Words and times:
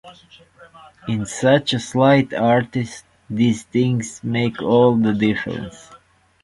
In 1.07 1.27
such 1.27 1.73
a 1.73 1.79
slight 1.79 2.33
artist, 2.33 3.05
these 3.29 3.61
things 3.61 4.23
make 4.23 4.59
all 4.59 4.95
the 4.95 5.13
difference. 5.13 5.91